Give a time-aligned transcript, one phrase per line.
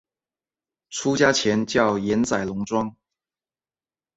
[0.89, 2.95] 出家前叫岩仔龙庄。